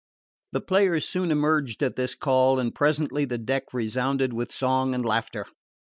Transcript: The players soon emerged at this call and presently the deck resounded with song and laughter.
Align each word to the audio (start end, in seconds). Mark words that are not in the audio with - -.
The 0.53 0.61
players 0.61 1.07
soon 1.07 1.29
emerged 1.29 1.83
at 1.83 1.95
this 1.95 2.15
call 2.15 2.57
and 2.57 2.73
presently 2.73 3.23
the 3.25 3.37
deck 3.37 3.65
resounded 3.71 4.33
with 4.33 4.51
song 4.51 4.95
and 4.95 5.05
laughter. 5.05 5.45